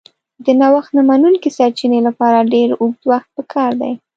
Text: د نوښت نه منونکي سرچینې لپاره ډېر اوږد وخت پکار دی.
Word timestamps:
د 0.45 0.47
نوښت 0.59 0.91
نه 0.97 1.01
منونکي 1.09 1.49
سرچینې 1.57 1.99
لپاره 2.07 2.47
ډېر 2.53 2.69
اوږد 2.81 3.01
وخت 3.11 3.29
پکار 3.37 3.71
دی. 3.81 3.93